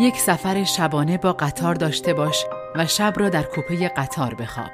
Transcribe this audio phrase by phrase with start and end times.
[0.00, 4.70] یک سفر شبانه با قطار داشته باش و شب را در کوپه قطار بخواب.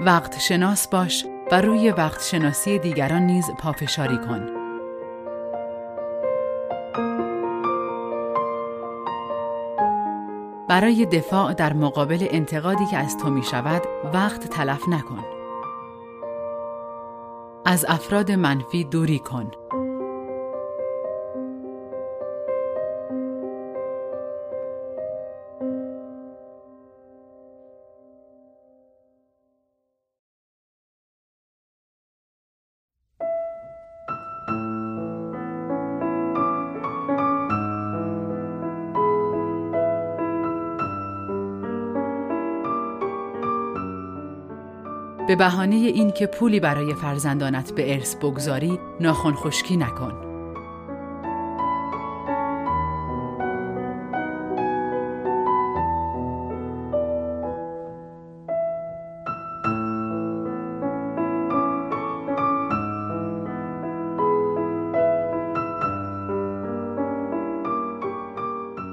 [0.00, 4.46] وقت شناس باش و روی وقت شناسی دیگران نیز پافشاری کن.
[10.68, 13.82] برای دفاع در مقابل انتقادی که از تو می شود
[14.14, 15.41] وقت تلف نکن.
[17.72, 19.50] از افراد منفی دوری کن.
[45.32, 50.12] به بهانه اینکه پولی برای فرزندانت به ارث بگذاری ناخن خشکی نکن.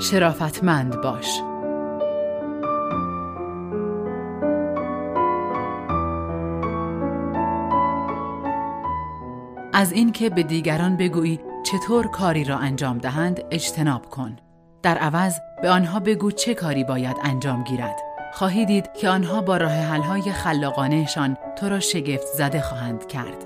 [0.00, 1.55] شرافتمند باش.
[9.96, 14.36] اینکه به دیگران بگویی چطور کاری را انجام دهند اجتناب کن.
[14.82, 17.96] در عوض به آنها بگو چه کاری باید انجام گیرد.
[18.32, 23.44] خواهی دید که آنها با راه حل‌های خلاقانهشان تو را شگفت زده خواهند کرد.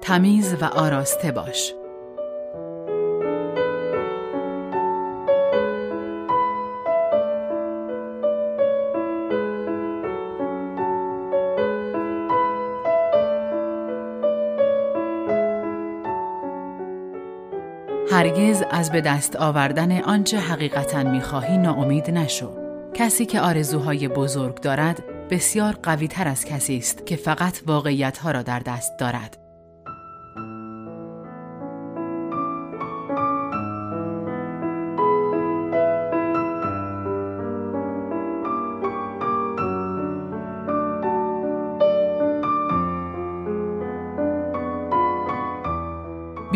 [0.00, 1.74] تمیز و آراسته باش.
[18.18, 22.50] هرگز از به دست آوردن آنچه حقیقتا می‌خواهی ناامید نشو.
[22.94, 28.30] کسی که آرزوهای بزرگ دارد بسیار قوی تر از کسی است که فقط واقعیت ها
[28.30, 29.47] را در دست دارد.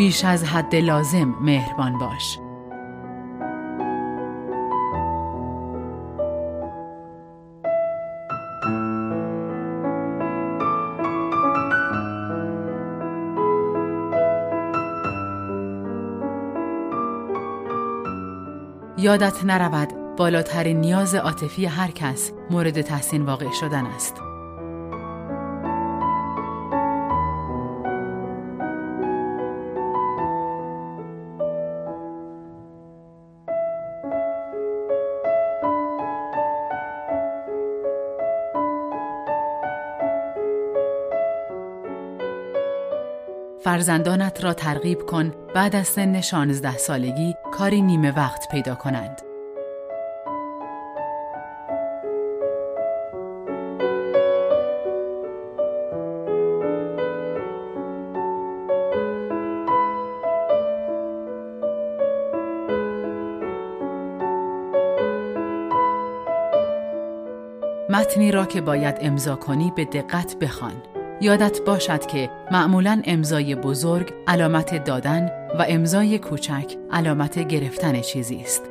[0.03, 2.39] بیش از حد لازم مهربان باش.
[18.97, 24.32] یادت نرود بالاترین نیاز عاطفی هر کس مورد تحسین واقع شدن است.
[43.63, 49.21] فرزندانت را ترغیب کن بعد از سن 16 سالگی کاری نیمه وقت پیدا کنند.
[67.89, 70.92] متنی را که باید امضا کنی به دقت بخوان.
[71.23, 75.25] یادت باشد که معمولا امضای بزرگ علامت دادن
[75.59, 78.63] و امضای کوچک علامت گرفتن چیزی است.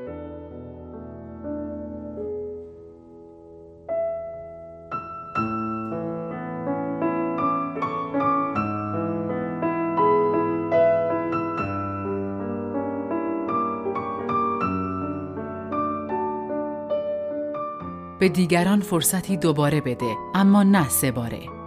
[18.18, 21.61] به دیگران فرصتی دوباره بده اما نه سه باره.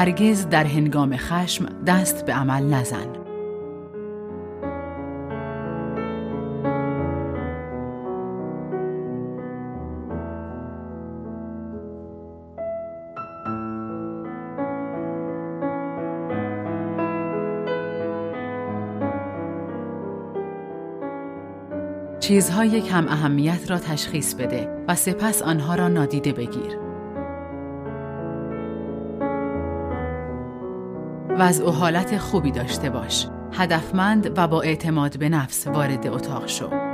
[0.00, 3.06] هرگز در هنگام خشم دست به عمل نزن
[22.20, 26.89] چیزهای کم اهمیت را تشخیص بده و سپس آنها را نادیده بگیر.
[31.40, 33.26] وضع و حالت خوبی داشته باش.
[33.52, 36.89] هدفمند و با اعتماد به نفس وارد اتاق شو.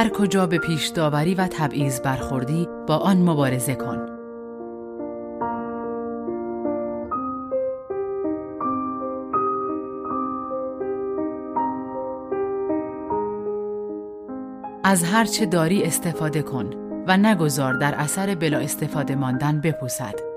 [0.00, 3.98] هر کجا به پیش داوری و تبعیض برخوردی با آن مبارزه کن.
[14.84, 16.70] از هر چه داری استفاده کن
[17.06, 20.29] و نگذار در اثر بلا استفاده ماندن بپوسد.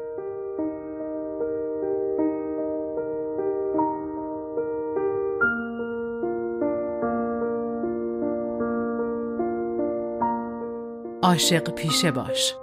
[11.23, 12.55] عاشق پیشه باش.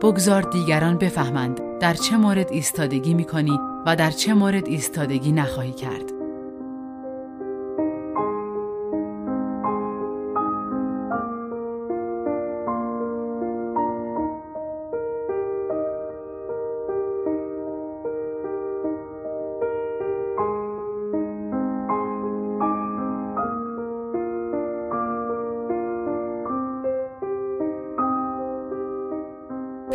[0.00, 5.72] بگذار دیگران بفهمند در چه مورد ایستادگی می کنی و در چه مورد ایستادگی نخواهی
[5.72, 6.15] کرد.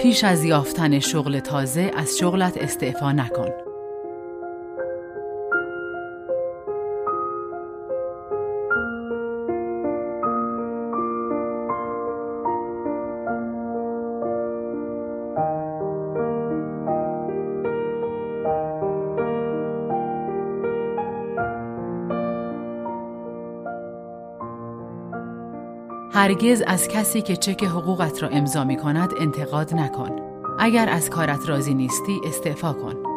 [0.02, 3.71] پیش از یافتن شغل تازه از شغلت استعفا نکن.
[26.14, 30.10] هرگز از کسی که چک حقوقت را امضا می کند انتقاد نکن.
[30.60, 33.11] اگر از کارت راضی نیستی استعفا کن.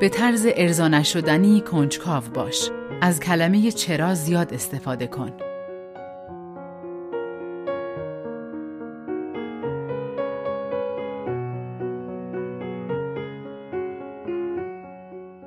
[0.00, 2.70] به طرز ارضا نشدنی کنجکاو باش.
[3.00, 5.32] از کلمه چرا زیاد استفاده کن.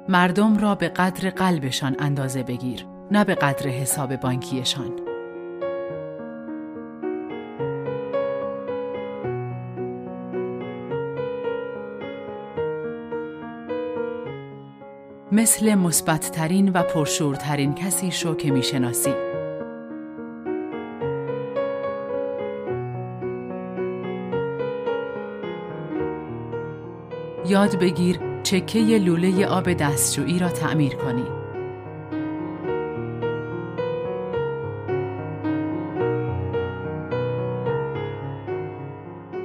[0.09, 5.10] مردم را به قدر قلبشان اندازه بگیر نه به قدر حساب بانکیشان
[15.41, 19.13] مثل مثبتترین و پرشورترین کسی شو که می‌شناسی.
[27.47, 31.25] یاد بگیر چکه لوله آب دستشویی را تعمیر کنی.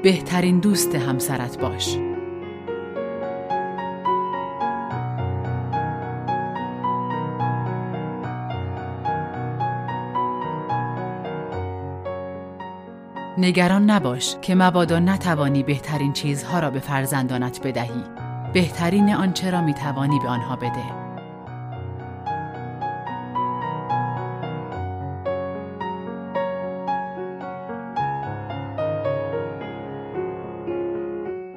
[0.02, 1.98] بهترین دوست همسرت باش.
[13.38, 18.04] نگران نباش که مبادا نتوانی بهترین چیزها را به فرزندانت بدهی.
[18.52, 21.06] بهترین آنچه را می‌توانی به آنها بده.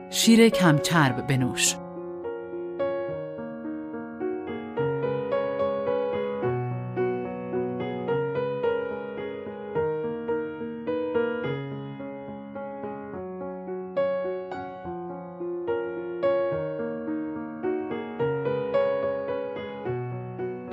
[0.09, 1.75] شیر کم چرب بنوش.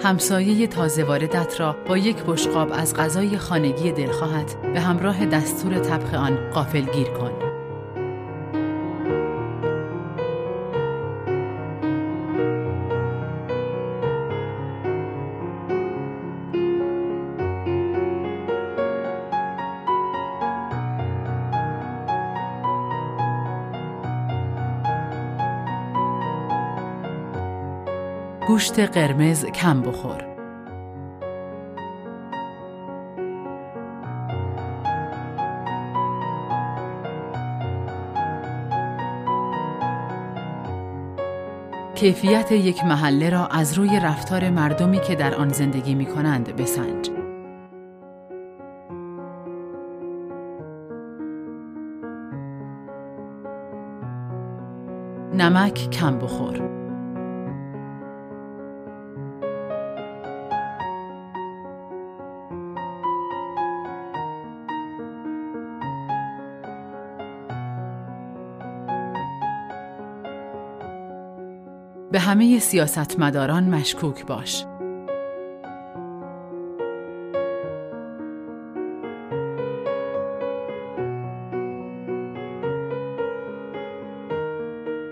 [0.07, 6.15] همسایه تازه واردت را با یک بشقاب از غذای خانگی دلخواهت به همراه دستور طبخ
[6.15, 6.51] آن
[6.95, 7.46] گیر کن.
[28.47, 30.25] گوشت قرمز کم بخور.
[41.95, 47.11] کیفیت یک محله را از روی رفتار مردمی که در آن زندگی می کنند بسنج.
[55.35, 56.66] نمک کم بخور.
[72.17, 74.65] به همه سیاستمداران مشکوک باش.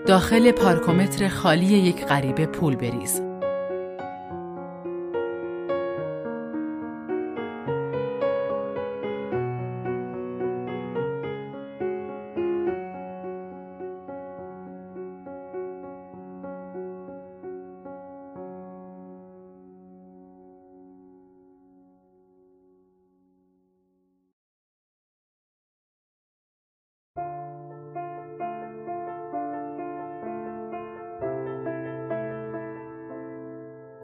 [0.07, 3.21] داخل پارکومتر خالی یک غریبه پول بریز.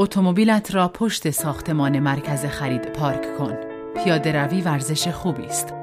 [0.01, 3.58] اتومبیلت را پشت ساختمان مرکز خرید پارک کن.
[3.96, 5.74] پیاده روی ورزش خوبی است.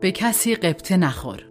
[0.00, 1.42] به کسی قبطه نخور.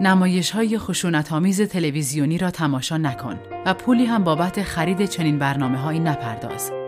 [0.00, 5.78] نمایش های خشونت آمیز تلویزیونی را تماشا نکن و پولی هم بابت خرید چنین برنامه
[5.78, 6.81] هایی نپرداز.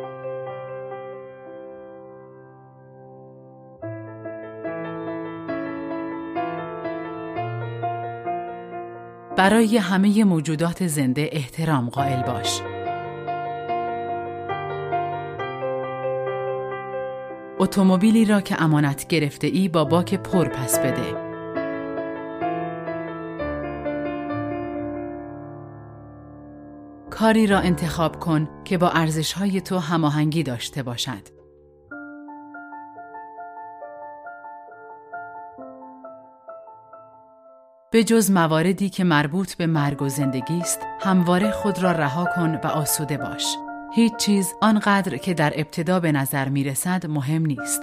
[9.36, 12.60] برای همه موجودات زنده احترام قائل باش.
[17.58, 21.24] اتومبیلی را که امانت گرفته ای با باک پر پس بده.
[27.10, 31.33] کاری را انتخاب کن که با ارزشهای تو هماهنگی داشته باشد.
[37.94, 42.54] به جز مواردی که مربوط به مرگ و زندگی است، همواره خود را رها کن
[42.64, 43.56] و آسوده باش.
[43.94, 47.82] هیچ چیز آنقدر که در ابتدا به نظر می رسد مهم نیست.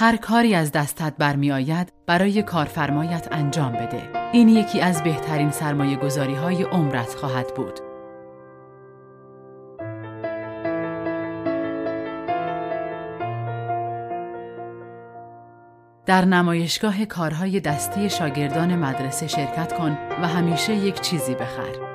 [0.00, 4.30] هر کاری از دستت برمی آید برای کارفرمایت انجام بده.
[4.32, 7.80] این یکی از بهترین سرمایه گذاری های عمرت خواهد بود.
[16.06, 21.89] در نمایشگاه کارهای دستی شاگردان مدرسه شرکت کن و همیشه یک چیزی بخر.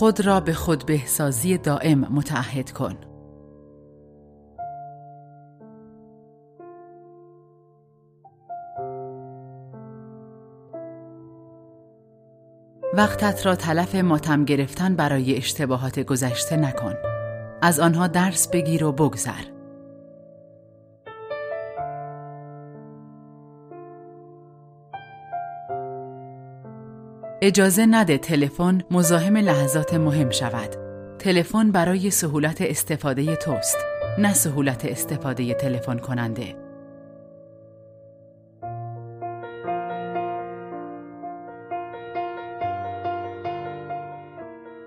[0.00, 2.94] خود را به خود بهسازی دائم متعهد کن.
[12.94, 16.94] وقتت را تلف ماتم گرفتن برای اشتباهات گذشته نکن.
[17.62, 19.59] از آنها درس بگیر و بگذر.
[27.42, 30.76] اجازه نده تلفن مزاحم لحظات مهم شود.
[31.18, 33.76] تلفن برای سهولت استفاده توست،
[34.18, 36.56] نه سهولت استفاده تلفن کننده.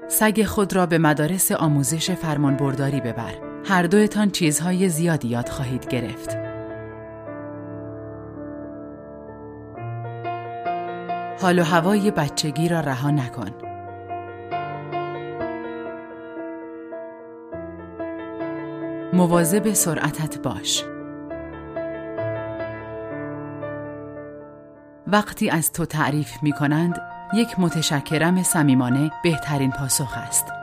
[0.07, 3.33] سگ خود را به مدارس آموزش فرمانبرداری ببر.
[3.65, 6.52] هر دویتان چیزهای زیادی یاد خواهید گرفت.
[11.43, 13.51] حال و هوای بچگی را رها نکن.
[19.13, 20.83] مواظب سرعتت باش.
[25.07, 27.01] وقتی از تو تعریف می کنند،
[27.33, 30.62] یک متشکرم صمیمانه بهترین پاسخ است.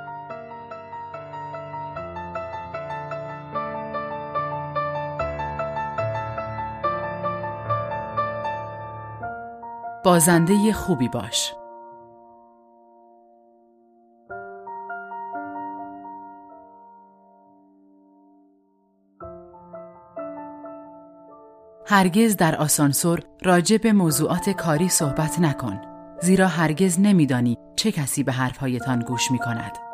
[10.04, 11.52] بازنده خوبی باش.
[21.86, 25.80] هرگز در آسانسور راجع به موضوعات کاری صحبت نکن
[26.22, 29.89] زیرا هرگز نمیدانی چه کسی به حرفهایتان گوش می کند.